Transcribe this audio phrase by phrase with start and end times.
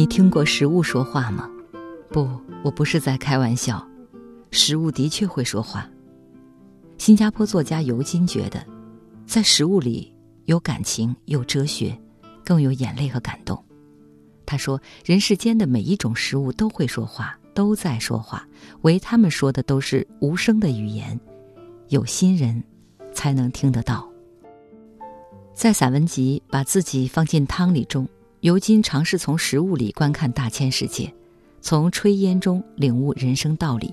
[0.00, 1.46] 你听过食物说话吗？
[2.08, 2.26] 不，
[2.64, 3.86] 我不是在开玩笑，
[4.50, 5.86] 食物的确会说话。
[6.96, 8.64] 新加坡作家尤金觉得，
[9.26, 10.10] 在食物里
[10.46, 11.94] 有感情、有哲学，
[12.42, 13.62] 更有眼泪和感动。
[14.46, 18.48] 他说：“人世间的每一种食物都会说话，都在说话，
[18.80, 21.20] 唯他们说的都是无声的语言，
[21.88, 22.64] 有心人
[23.12, 24.08] 才能听得到。”
[25.52, 28.08] 在散文集《把自己放进汤里》中。
[28.40, 31.12] 尤金尝试从食物里观看大千世界，
[31.60, 33.92] 从炊烟中领悟人生道理。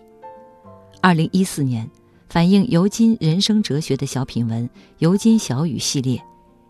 [1.01, 1.89] 二零一四年，
[2.29, 4.65] 反映尤金人生哲学的小品文
[4.99, 6.23] 《尤金小语》系列，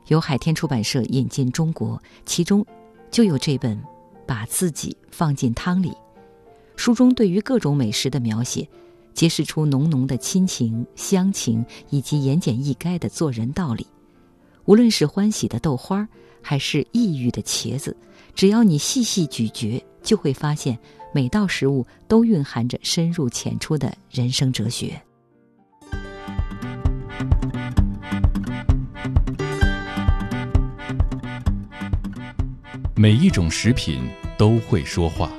[0.08, 2.66] 由海天出版社引进中国，其中
[3.12, 3.78] 就有这本
[4.26, 5.90] 《把自己放进汤里》。
[6.76, 8.68] 书中对于各种美食的描写，
[9.14, 13.86] 揭示出浓浓的亲情、乡情以及言简意赅的做人道理。
[14.68, 16.08] 无论是欢喜的豆花儿。
[16.40, 17.94] 还是抑郁的茄子，
[18.34, 20.80] 只要你细细咀嚼，就会发现
[21.14, 24.98] 每道食物都蕴含着深入浅出的人生哲学。
[32.96, 35.30] 每一种食品都会说话，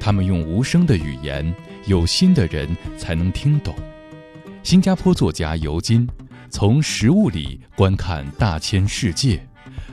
[0.00, 3.74] 他们用无声的语言，有心的人才能听懂。
[4.62, 6.08] 新加坡作家尤金，
[6.50, 9.40] 从食物里观看大千世界。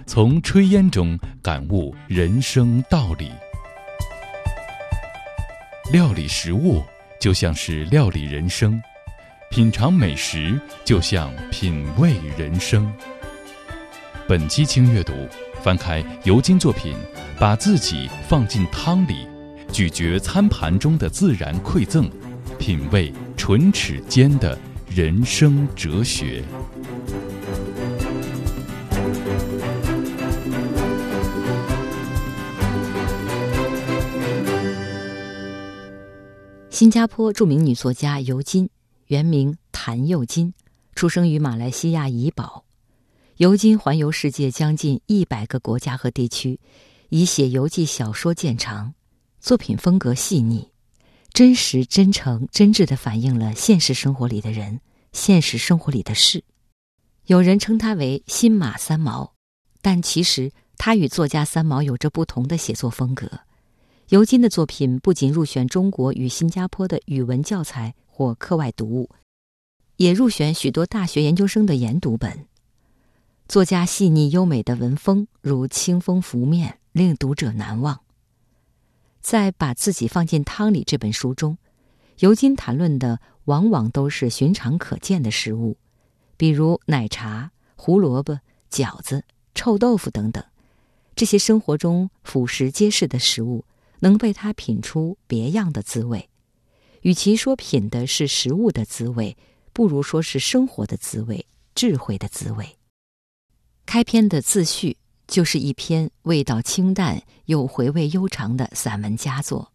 [0.08, 3.31] 从炊烟中感悟人生道理，
[5.92, 6.84] 料理食物
[7.20, 8.80] 就像是料理人生，
[9.50, 12.92] 品尝美食就像品味人生。
[14.28, 15.14] 本期轻阅读，
[15.64, 16.95] 翻开尤金作品，
[17.40, 19.28] 把自己放进汤里，
[19.72, 22.09] 咀嚼餐盘中的自然馈赠，
[22.59, 24.58] 品味唇齿间的
[24.95, 26.41] 人生哲学。
[36.69, 38.69] 新加坡著名女作家尤金，
[39.07, 40.53] 原名谭又金，
[40.95, 42.63] 出生于马来西亚怡保。
[43.35, 46.57] 尤金环游世界将近一百个国家和地区，
[47.09, 48.94] 以写游记小说见长。
[49.41, 50.69] 作品风格细腻、
[51.35, 54.79] 真实、真诚、真挚地反映了现实生活里的人、
[55.12, 56.46] 现实生活里的事。
[57.25, 59.34] 有人称他为“新马三毛”，
[59.84, 63.29] 但其实他与作家三毛有着不同的写作风格。
[64.07, 69.09] 尤金的作品不仅入选中国与新加坡的语文教材或课外读物，
[69.97, 72.46] 也入选许多大学研究生的研读本。
[73.50, 78.04] 作家细腻优美的文风如清风拂面，令读者难忘。
[79.25, 81.58] 在把自己放进汤里这本书中，
[82.19, 85.80] 尤金谈论的往往都是寻常可见的食物，
[86.38, 89.24] 比如奶茶、胡萝卜、饺子、
[89.56, 90.46] 臭豆腐等等，
[91.16, 93.66] 这些生活中俯拾皆是的食物。
[94.02, 96.30] 能被他品出别样的滋味，
[97.02, 99.35] 与其说品的是食物的滋味，
[99.74, 102.78] 不如说是生活的滋味、智慧的滋味。
[103.88, 104.97] 开篇的自序
[105.28, 109.72] 就是一篇味道清淡又回味悠长的散文佳作。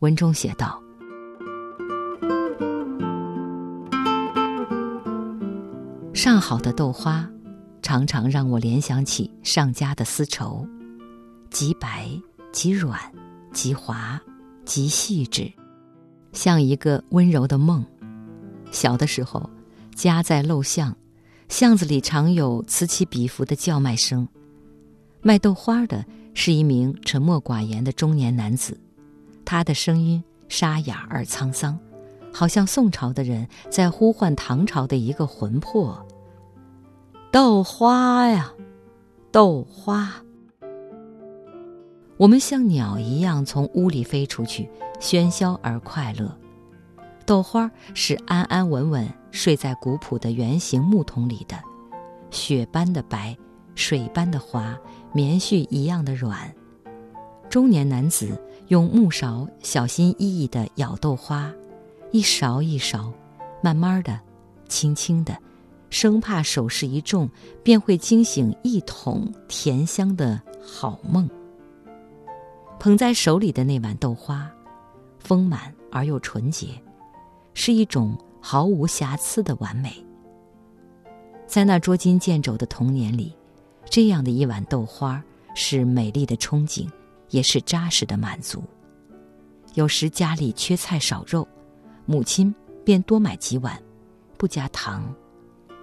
[0.00, 0.80] 文中写道
[6.12, 7.28] ：“上好的豆花，
[7.82, 10.66] 常常让我联想起上家的丝绸，
[11.50, 12.08] 极白
[12.52, 13.00] 极软。”
[13.54, 14.20] 极滑，
[14.64, 15.52] 极细致，
[16.32, 17.84] 像一个温柔的梦。
[18.72, 19.48] 小的时候，
[19.94, 20.96] 家在陋巷，
[21.48, 24.26] 巷子里常有此起彼伏的叫卖声。
[25.26, 26.04] 卖豆花的
[26.34, 28.78] 是一名沉默寡言的中年男子，
[29.42, 31.78] 他的声音沙哑而沧桑，
[32.30, 36.06] 好像宋朝的人在呼唤唐朝的一个魂魄。
[37.32, 38.52] 豆花呀，
[39.32, 40.12] 豆花。
[42.18, 44.68] 我们像鸟一样从屋里飞出去，
[45.00, 46.36] 喧嚣而快乐。
[47.24, 51.56] 豆花是安安稳稳睡在古朴的圆形木桶里的，
[52.30, 53.34] 雪般的白，
[53.74, 54.78] 水般的滑，
[55.14, 56.52] 棉絮一样的软。
[57.48, 58.36] 中年男子
[58.68, 61.52] 用木勺小心翼翼地舀豆花，
[62.10, 63.12] 一勺一勺，
[63.62, 64.20] 慢慢的，
[64.68, 65.38] 轻轻的，
[65.88, 67.28] 生怕手势一重，
[67.62, 71.30] 便会惊醒一桶甜香的好梦。
[72.80, 74.50] 捧在手里的那碗豆花，
[75.20, 76.70] 丰满而又纯洁，
[77.54, 79.94] 是一种毫无瑕疵的完美。
[81.46, 83.32] 在那捉襟见肘的童年里，
[83.94, 85.22] 这样的一碗豆花
[85.54, 86.90] 是美丽的憧憬，
[87.30, 88.60] 也是扎实的满足。
[89.74, 91.46] 有时家里缺菜少肉，
[92.04, 92.52] 母亲
[92.84, 93.80] 便多买几碗，
[94.36, 95.14] 不加糖。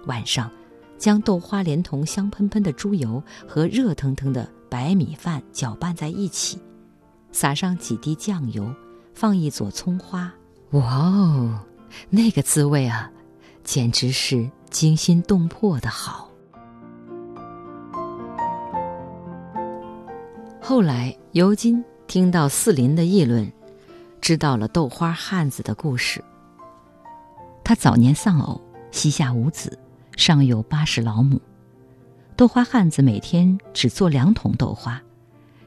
[0.04, 0.50] 晚上，
[0.98, 6.60] 将豆花连同香喷喷的猪油和热腾腾的白米饭搅拌在一起。
[7.30, 8.70] 撒上几滴酱油，
[9.14, 10.30] 放一撮葱花。
[10.72, 11.58] 哇哦，
[12.10, 13.10] 那个滋味啊，
[13.64, 16.30] 简直是惊心动魄的好。
[20.64, 23.52] 后来，尤金听到四邻的议论，
[24.20, 26.22] 知道了豆花汉子的故事。
[27.64, 28.60] 他早年丧偶，
[28.92, 29.76] 膝下无子，
[30.16, 31.42] 上有八十老母。
[32.36, 35.02] 豆花汉子每天只做两桶豆花，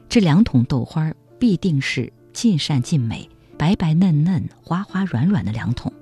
[0.08, 3.28] 这两桶豆花必定是尽善尽美、
[3.58, 5.92] 白白嫩嫩、花花软软的两桶。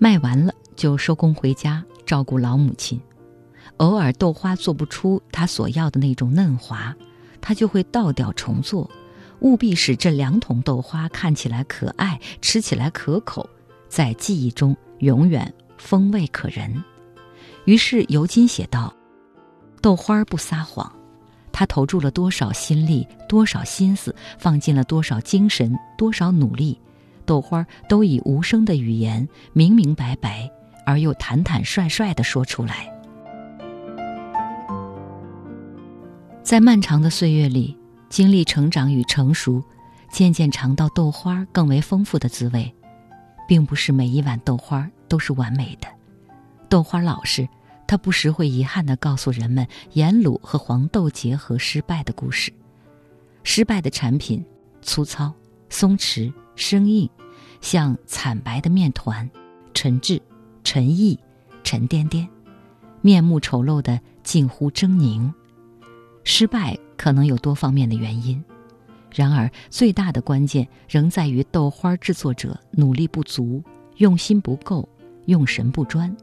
[0.00, 3.00] 卖完了就收工回家照顾老母亲。
[3.76, 6.94] 偶尔豆花做不出他所要的那种嫩滑，
[7.40, 8.90] 他就会倒掉重做，
[9.40, 13.48] 务必使这两桶豆花看起来可爱，吃起来可口，
[13.88, 16.82] 在记忆中永远风味可人。
[17.64, 18.94] 于是尤金写道。
[19.82, 20.92] 豆花儿不撒谎，
[21.50, 26.78] 他投注了多少心力、多少心思，放进了多少精神、多少努力，
[27.24, 30.50] 豆花儿都以无声的语言，明明白白
[30.84, 32.92] 而又坦坦率率地说出来。
[36.42, 37.76] 在漫长的岁月里，
[38.08, 39.62] 经历成长与成熟，
[40.10, 42.74] 渐渐尝到豆花更为丰富的滋味，
[43.46, 45.86] 并不是每一碗豆花都是完美的，
[46.68, 47.48] 豆花老实。
[47.86, 52.52] 他不时会遗憾地告诉人们盐卤和黄豆结合失败的故事。
[53.42, 54.44] 失败的产品
[54.80, 55.32] 粗糙、
[55.68, 57.10] 松弛、生硬，
[57.60, 59.28] 像惨白的面团，
[59.74, 60.22] 沉滞、
[60.62, 61.18] 沉毅、
[61.64, 62.28] 沉甸甸，
[63.00, 65.32] 面目丑陋的近乎狰狞。
[66.24, 68.42] 失败可能有多方面的原因，
[69.12, 73.62] 然而最大的关键仍在于豆花制作者努力不足、
[73.96, 74.88] 用心不够、
[75.26, 76.14] 用神不专。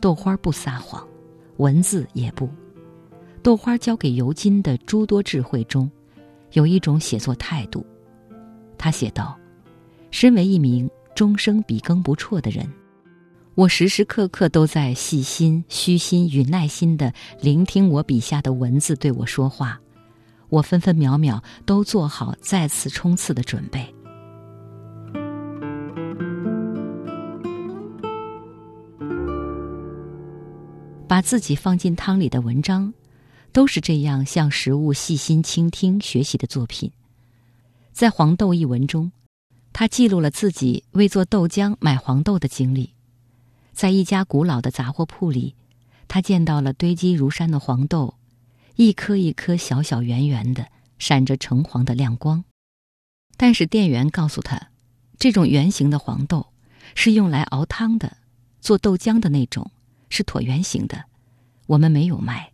[0.00, 1.06] 豆花不撒谎，
[1.58, 2.48] 文字也不。
[3.42, 5.90] 豆花教给尤金的诸多智慧中，
[6.52, 7.84] 有一种写作态度。
[8.78, 9.38] 他写道
[10.10, 12.68] ：“身为一名终生笔耕不辍的人，
[13.54, 19.78] 我时时刻刻都在细心、虚心与耐心地聆听我笔下的文字对我说话。
[20.48, 23.86] 我分分秒秒都做好再次冲刺的准备。”
[31.06, 32.94] 把自己放进汤里的文章，
[33.52, 36.90] 都是这样向食物细心倾听学习的作品。
[37.92, 39.12] 在《黄豆》一文中，
[39.74, 42.94] 他记录了自己为做豆浆买黄豆的经历。
[43.72, 45.54] 在一家古老的杂货铺里，
[46.08, 48.14] 他见到了堆积如山的黄豆，
[48.76, 52.44] 一颗一颗小小圆圆的，闪着橙黄的亮光。
[53.36, 54.70] 但是店员告诉他，
[55.18, 56.46] 这种圆形的黄豆
[56.94, 58.18] 是用来熬汤的，
[58.60, 59.70] 做豆浆的那种。
[60.14, 61.04] 是椭圆形的，
[61.66, 62.52] 我们没有卖。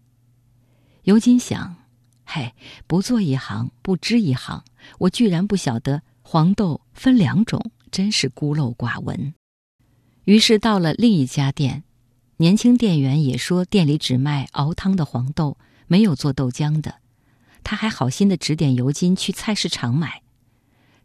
[1.03, 1.75] 尤金想，
[2.25, 2.55] 嘿，
[2.87, 4.63] 不做一行不知一行，
[4.99, 9.35] 我居然不晓得黄豆分两种，真是孤陋寡闻。
[10.29, 11.85] 于是到了另一家店，
[12.37, 16.97] 年轻店员也说店里只卖熬汤的黄豆，没有做豆浆的。
[17.65, 20.21] 他还好心的指点尤金去菜市场买，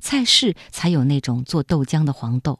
[0.01, 2.59] 菜市才有那种做豆浆的黄豆，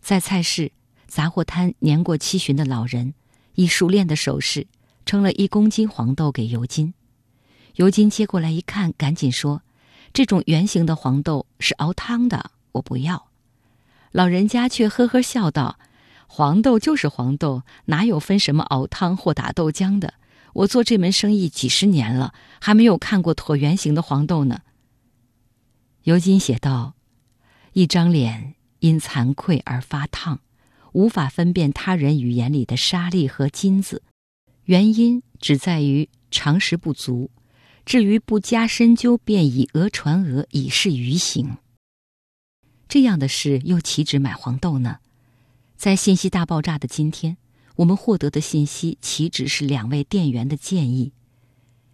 [0.00, 0.70] 在菜市。
[1.08, 3.14] 杂货摊年过七旬的老人，
[3.56, 4.68] 以熟练的手势
[5.04, 6.94] 称了一公斤黄豆给尤金。
[7.74, 9.62] 尤金接过来一看，赶紧说
[10.14, 13.30] ：“这种圆形的黄豆是熬汤的，我不要。”
[14.16, 15.78] 老人家却呵呵笑道
[16.26, 20.14] ：“黄豆就是黄豆，哪有分什么熬汤或打豆浆的？
[20.54, 24.60] 我做这门生意几十年了，还没有看过椭圆形的黄豆呢。”
[26.04, 26.94] 尤金写道
[27.74, 30.40] ：“一张脸因惭愧而发烫。”
[30.96, 34.02] 无法分辨他人语言里的沙粒和金子，
[34.64, 37.30] 原因只在于常识不足。
[37.84, 41.58] 至于不加深究，便以讹传讹，以示愚行。
[42.88, 44.98] 这样的事又岂止买黄豆呢？
[45.76, 47.36] 在信息大爆炸的今天，
[47.76, 51.12] 我们获得的信息岂止是两位店员的建议？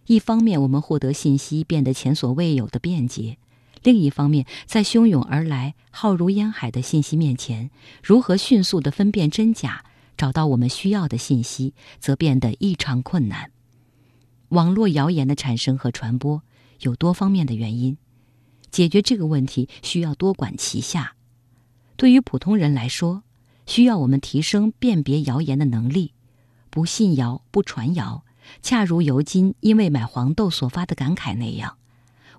[0.07, 3.39] 一方面，我们获得信息变得前所未有的便捷。
[3.83, 7.71] 另一方面，在汹涌而来、浩如烟海的信息面前，
[8.03, 9.85] 如何迅速地分辨真假，
[10.17, 13.51] 找到我们需要的信息，则变得异常困难。
[14.51, 16.43] 网络谣言的产生和传播
[16.81, 17.97] 有多方面的原因，
[18.73, 21.15] 解决这个问题需要多管齐下。
[21.97, 23.23] 对于普通人来说，
[23.67, 26.15] 需要我们提升辨别谣言的能力，
[26.71, 28.25] 不信谣、不传谣，
[28.61, 31.77] 恰如尤金因为买黄豆所发的感慨那样。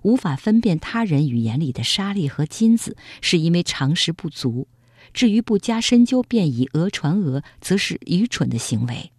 [0.02, 4.66] 无法分辨他人语言里的沙粒和金子，是因为常识不足；
[5.14, 9.12] 至于不加深究便以讹传讹，则是愚蠢的行为。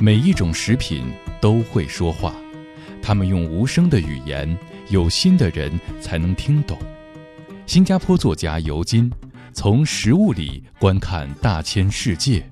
[0.00, 2.32] 每一种食品都会说话，
[3.02, 4.56] 它们用无声的语言，
[4.90, 6.78] 有心的人才能听懂。
[7.66, 9.10] 新加坡作家尤金
[9.52, 12.48] 从食物里观看大千世界，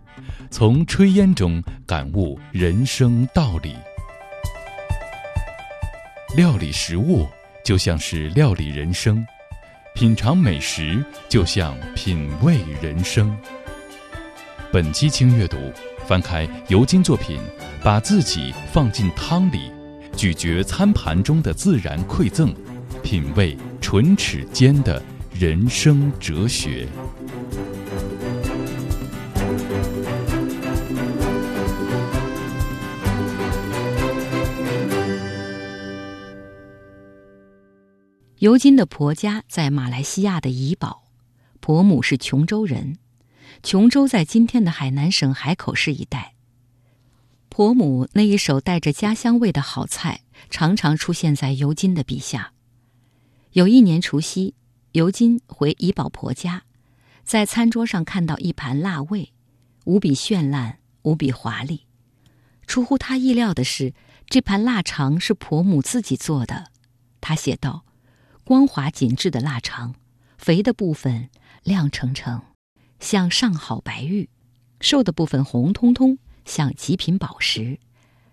[0.50, 3.76] 从炊烟中感悟人生道理。
[6.36, 7.28] 料理食物
[7.64, 9.24] 就像是料理人生，
[9.94, 13.38] 品尝美食就像品味人生。
[14.72, 15.56] 本期轻阅读，
[16.06, 17.40] 翻开尤金作品，
[17.82, 19.72] 把自己放进汤里，
[20.16, 22.54] 咀嚼餐盘中的自然馈赠，
[23.02, 25.02] 品味唇齿间的
[25.34, 26.86] 人生哲学。
[38.38, 41.02] 尤金的婆家在马来西亚的怡保，
[41.58, 42.96] 婆母是琼州人。
[43.62, 46.34] 琼州在今天的海南省海口市一带。
[47.48, 50.20] 婆母那一手带着家乡味的好菜，
[50.50, 52.52] 常常出现在尤金的笔下。
[53.52, 54.54] 有一年除夕，
[54.92, 56.62] 尤金回怡宝婆家，
[57.24, 59.32] 在餐桌上看到一盘腊味，
[59.84, 61.86] 无比绚烂，无比华丽。
[62.66, 63.94] 出乎他意料的是，
[64.28, 66.70] 这盘腊肠是婆母自己做的。
[67.20, 67.84] 他写道。
[68.44, 69.96] 光滑紧致的腊肠，
[70.38, 71.28] 肥的部分
[71.64, 72.40] 亮澄澄，
[73.00, 74.28] 像上好白玉；
[74.80, 77.78] 瘦的部分红彤彤，像极品宝石。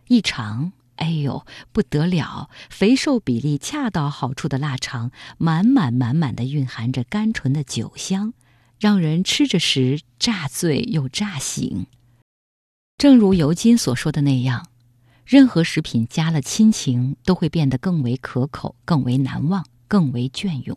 [0.07, 2.49] 一尝，哎呦，不得了！
[2.69, 8.33] 肥瘦比例恰到好处的腊肠，满满满满的蕴含着甘醇的酒香，
[8.79, 11.87] 让人吃着时乍醉又乍醒。
[12.97, 14.67] 正如尤金所说的那样，
[15.25, 19.65] 任何食品加了亲情，都会变得更为可口，更为难忘。
[19.85, 20.75] 更为隽永。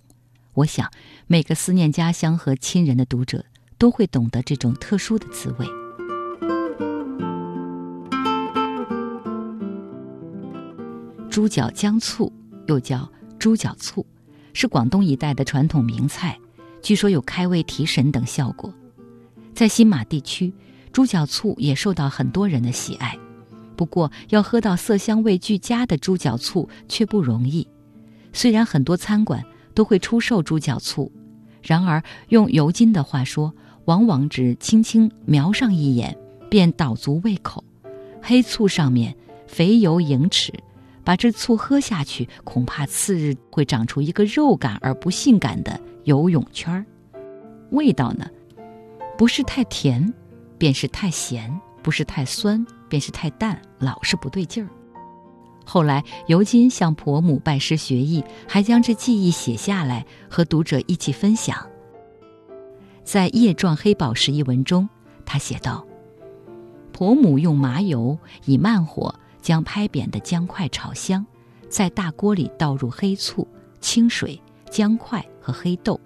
[0.52, 0.92] 我想，
[1.26, 3.46] 每个思念家乡和亲人的读者
[3.78, 5.66] 都会懂得这种特殊的滋味。
[11.30, 12.32] 猪脚姜醋
[12.66, 14.06] 又叫猪脚醋，
[14.54, 16.38] 是广东一带的传统名菜，
[16.80, 18.72] 据说有开胃提神等效果。
[19.54, 20.52] 在新马地区，
[20.92, 23.18] 猪脚醋也受到很多人的喜爱。
[23.76, 27.68] 不过要喝到色香味俱佳的猪脚醋却不容易。
[28.32, 31.12] 虽然很多餐馆都会出售猪脚醋，
[31.62, 33.54] 然而用尤金的话说，
[33.86, 36.16] 往往只轻轻瞄上一眼，
[36.48, 37.64] 便倒足胃口。
[38.22, 39.16] 黑醋上面
[39.46, 40.52] 肥油盈齿，
[41.04, 46.84] 把这醋喝下去，恐怕次日会长出一个肉感而不性感的游泳圈儿。
[47.70, 48.28] 味道呢，
[49.16, 50.12] 不是太甜，
[50.58, 51.50] 便是太咸；
[51.82, 54.68] 不是太酸，便是太淡，老是不对劲儿。
[55.64, 61.56] 后来，尤金向婆母拜师学艺，还将这技艺写下来，和读者一起分享。
[63.06, 64.88] 在《叶状黑宝石》一文中，
[65.24, 65.86] 他写道
[66.92, 71.24] ：“婆母用麻油以慢火将拍扁的姜块炒香，
[71.68, 73.46] 在大锅里倒入黑醋、
[73.80, 76.00] 清水、姜块和黑豆。”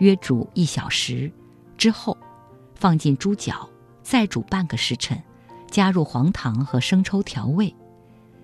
[0.00, 1.30] 约煮一小时，
[1.78, 2.18] 之后
[2.74, 3.68] 放进猪脚，
[4.02, 5.22] 再煮半个时辰，
[5.70, 7.72] 加入黄糖和生抽调味。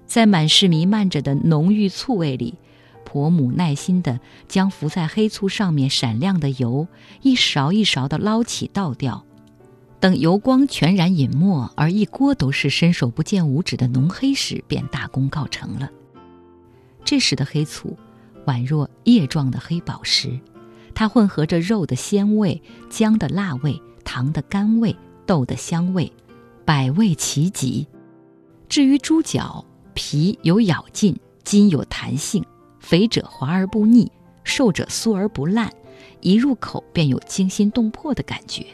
[0.06, 2.54] 在满室弥漫着的浓郁醋味里，
[3.08, 6.86] 婆母耐心地将浮在黑醋上面闪亮的油
[7.22, 9.24] 一勺一勺地捞起倒掉。
[9.98, 15.90] 等油光全然隐没，而一锅都是伸手不见五指的浓黑时，便大功告成了。
[17.02, 17.96] 这时的黑醋，
[18.44, 20.38] 宛若液状的黑宝石。
[20.94, 22.60] 它混合着肉的鲜味、
[22.90, 26.12] 姜的辣味、糖的甘味、豆的香味，
[26.66, 27.86] 百味齐集。
[28.68, 32.44] 至于猪脚，皮有咬劲，筋有弹性，
[32.80, 34.10] 肥者滑而不腻，
[34.44, 35.72] 瘦者酥而不烂，
[36.20, 38.64] 一入口便有惊心动魄的感觉。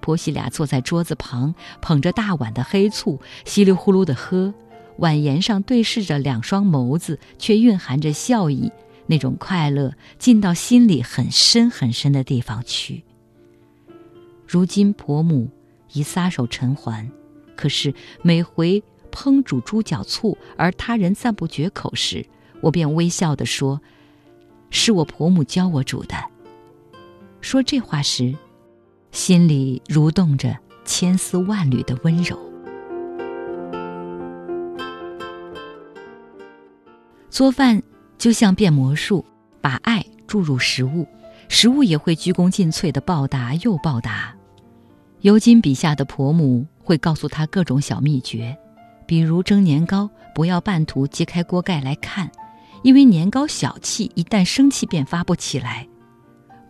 [0.00, 4.54] 婆媳俩坐在桌子旁，捧着大碗的黑醋，稀里呼噜地喝，
[4.98, 8.70] 碗沿上对视着两双眸子，却蕴含着笑意。
[9.08, 13.04] 那种快乐进到心里很深很深的地方去。
[14.46, 15.48] 如今婆母
[15.92, 17.08] 已撒手尘寰，
[17.56, 18.82] 可是每回
[19.12, 22.26] 烹煮猪脚醋而他人赞不绝口时，
[22.66, 23.80] 我便微笑地说
[24.70, 26.16] ：“是我婆母教我煮的。”
[27.40, 28.34] 说这话时，
[29.12, 32.36] 心里蠕动着千丝万缕的温柔。
[37.30, 37.80] 做饭。
[38.18, 39.22] 就像变魔术，
[39.60, 41.06] 把爱注入食物，
[41.50, 44.34] 食物也会鞠躬尽瘁的报答又报答。
[45.20, 48.56] 尤金笔下的婆母会告诉他各种小秘诀，
[49.06, 52.28] 比如蒸年糕不要半途揭开锅盖来看，
[52.86, 55.88] 因为年糕小气，一旦生气便发不起来。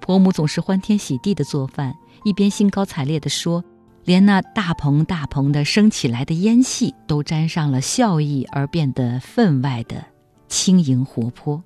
[0.00, 3.62] 婆母总是欢天喜地的做饭，一边兴高采烈地说，
[4.06, 10.02] 连那大棚大棚的升起来的烟气都沾上了笑意，而变得分外的。
[10.48, 11.62] 轻盈活泼，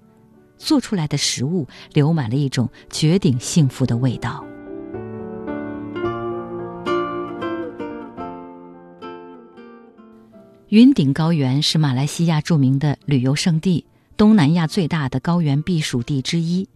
[0.59, 4.45] 做出来的食物流满了一种绝顶幸福的味道。
[10.71, 13.85] 云顶高原是马来西亚著名的旅游胜地，
[14.21, 16.69] 东南亚最大的高原避暑地之一。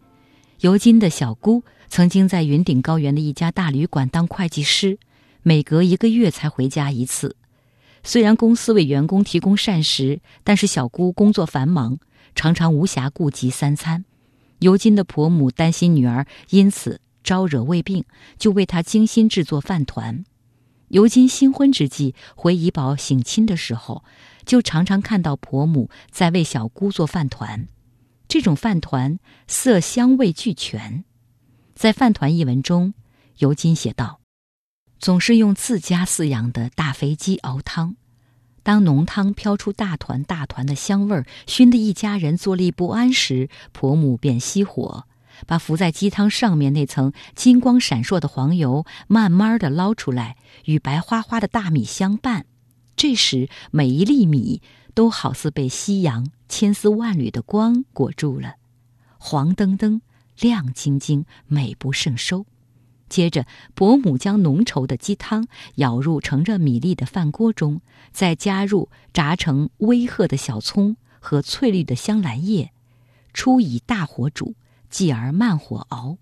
[0.60, 4.98] 尤金的小姑曾经在云顶高原的一家大旅馆当会计师，
[5.42, 7.36] 每隔一个月才回家一次。
[8.02, 11.98] 虽然公司为员工提供膳食，但是小姑工作繁忙，
[12.34, 14.06] 常常无暇顾及三餐。
[14.60, 18.06] 尤金的婆母担心女儿因此招惹胃病，
[18.38, 20.24] 就为她精心制作饭团。
[20.88, 24.02] 尤金新婚之际回怡宝省亲的时候，
[24.44, 27.66] 就常常看到婆母在为小姑做饭团。
[28.26, 31.04] 这种饭团色香味俱全。
[31.74, 32.94] 在饭团一文中，
[33.38, 34.20] 尤金写道。
[35.00, 37.96] 总是用自家饲养的大肥鸡熬汤，
[38.62, 45.06] 当浓汤飘出大团大团的香味儿，熏得一家人坐立不安时，婆母便熄火，
[45.46, 52.46] 把浮在鸡汤上面那层金光闪烁的黄油慢慢的捞出来，与白花花的大米相伴。
[52.96, 54.62] 这时，每一粒米
[54.94, 58.54] 都好似被夕阳千丝万缕的光裹住了，
[59.18, 60.00] 黄澄澄、
[60.38, 62.46] 亮晶晶，美不胜收。
[63.08, 67.80] 接着，伯母将浓稠的鸡汤舀入盛着米粒的饭锅中，
[68.12, 72.72] 再加入炸成微褐的小葱和翠绿的香兰叶，
[73.32, 74.54] 初以大火煮，
[74.88, 76.18] 继而慢火熬。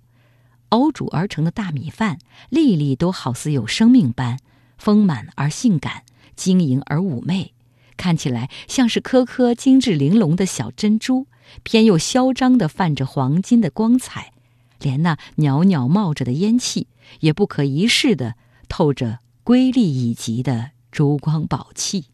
[0.70, 4.38] 熬煮而成的大米饭，粒粒都好似有生命般
[4.76, 6.02] 丰满而性感，
[6.37, 7.53] 晶莹而妩媚，
[7.97, 11.27] 看起来像是颗颗精致玲珑的小珍珠，
[11.62, 14.33] 偏又嚣张的泛着黄金的光彩。
[14.81, 16.88] 连那袅袅冒着的烟气，
[17.21, 18.35] 也不可一世的
[18.68, 22.07] 透着瑰丽以及的珠光宝气。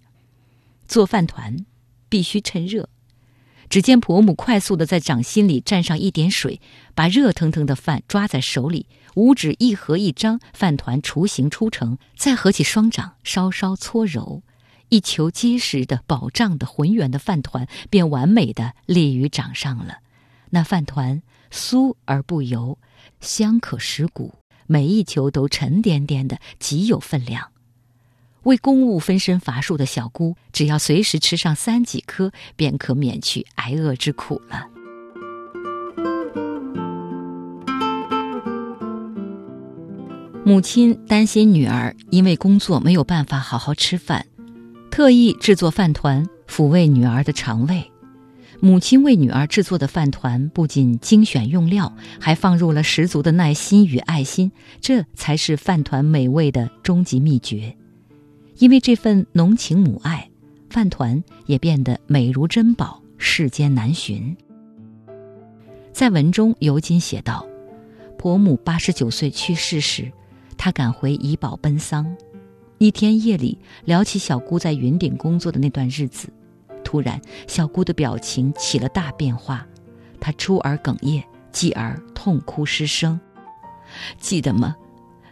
[0.86, 1.64] 做饭团
[2.08, 2.88] 必须趁热。
[3.68, 6.60] 只见婆母快速的在掌心里蘸上一点水，
[6.94, 14.42] 把热腾腾的饭抓在手里，五指一合一张，饭团雏形出成，再合起双掌，稍稍搓揉，
[14.88, 19.98] 一球结实的、饱胀的、浑圆的饭团便完美的立于掌上了。
[20.50, 22.78] 那饭团酥而不油，
[23.20, 24.34] 香可食骨，
[24.66, 27.50] 每一球都沉甸甸的，极有分量。
[28.44, 34.66] 为公务分身乏术的小姑，只要随时吃上三几颗，便可免去挨饿之苦了。
[40.44, 44.24] 母亲担心女儿因为工作没有办法好好吃饭，
[44.90, 47.84] 特意制作饭团抚慰女儿的肠胃。
[48.60, 57.76] 母亲为女儿制作的饭团不仅精选用料，还放入了十足的耐心与爱心，这才是饭团美味的终极秘诀。
[58.58, 60.28] 因为这份浓情母爱，
[60.68, 64.36] 饭团也变得美如珍宝，世间难寻。
[65.92, 67.46] 在文中，尤金写道
[68.18, 70.10] ：“婆母八十九岁去世时，
[70.56, 72.06] 他赶回怡宝奔丧。
[72.78, 76.28] 一天夜里，聊起小姑在云顶工作的那段日子。”
[76.82, 79.66] 突然，小姑的表情起了大变化，
[80.18, 83.20] 她初而哽咽，继而痛哭失声。
[84.18, 84.74] 记得吗？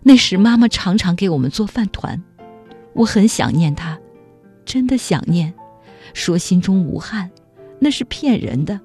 [0.02, 2.22] 那时妈妈常常给我们做饭团，
[2.96, 3.98] 我很想念他，
[4.64, 5.52] 真的想念。
[6.14, 7.30] 说心中无憾，
[7.78, 8.80] 那是骗人的。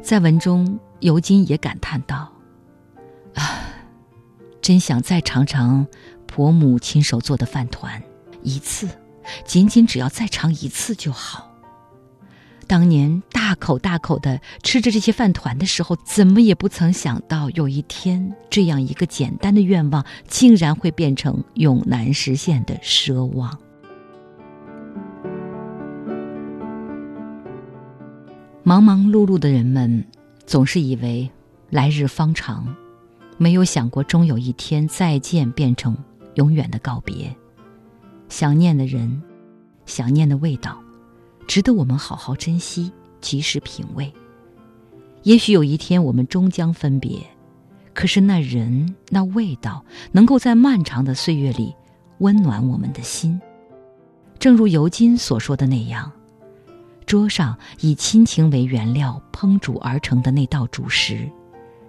[0.00, 2.32] 在文中，尤金也感叹道
[3.34, 3.60] ：“啊，
[4.62, 5.86] 真想再尝尝
[6.26, 8.00] 婆母亲手做的饭团
[8.42, 8.88] 一次。”
[9.44, 11.49] 仅仅只要再尝一次就好。
[12.70, 23.58] 当年大口大口的吃着这些饭团的时候，怎么也不曾想到，有一天这样一个简单的愿望，竟然会变成永难实现的奢望。
[28.62, 30.04] 忙忙碌碌的人们，
[30.46, 31.28] 总是以为
[31.70, 32.72] 来日方长，
[33.36, 35.98] 没有想过终有一天再见变成
[36.34, 37.34] 永远的告别。
[38.28, 39.20] 想念的人，
[39.86, 40.80] 想念的味道，
[41.50, 44.08] 值得我们好好珍惜，及时品味。
[45.24, 47.18] 也许有一天我们终将分别，
[47.92, 51.74] 可是那人那味道，能够在漫长的岁月里
[52.18, 53.40] 温暖我们的心。
[54.38, 56.12] 正如尤金所说的那样，
[57.04, 61.28] 桌上以亲情为原料烹煮而成的那道主食，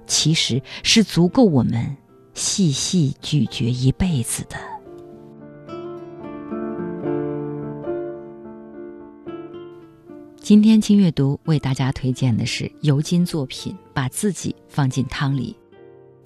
[0.08, 1.95] 其实是足够我们
[2.34, 4.71] 细细咀嚼一辈子的。
[10.41, 15.56] 今天轻阅读为大家推荐的是尤金作品《把自己放进汤里》，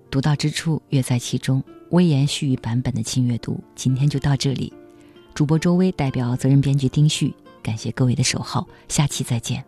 [0.10, 1.62] 读到之处乐在其中。
[1.90, 4.74] 微言絮语版本的轻阅读今天就到这里，
[5.34, 9.62] 主播周薇代表责任编辑丁旭，感谢各位的守候，下期再见。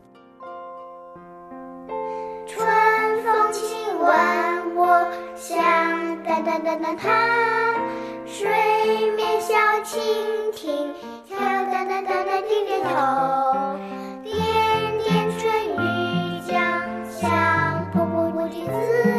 [2.48, 2.66] 春
[3.26, 3.68] 风亲
[4.00, 7.12] 吻我，像淡淡淡淡汤，
[8.38, 8.48] 水
[9.16, 9.98] 面小蜻
[10.54, 10.94] 蜓，
[11.28, 12.90] 跳跳哒哒哒哒，点点头。
[14.24, 14.36] 点
[15.00, 15.08] 点
[15.40, 15.42] 春
[15.74, 15.78] 雨
[16.48, 16.56] 降，
[17.10, 19.17] 像瀑布不停滋。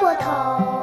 [0.00, 0.79] 过头。